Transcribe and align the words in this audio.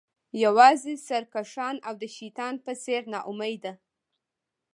یوازې 0.43 0.93
سرکښان 1.07 1.75
او 1.87 1.93
د 2.01 2.03
شیطان 2.15 2.53
په 2.65 2.71
څیر 2.83 3.01
ناامیده 3.13 3.73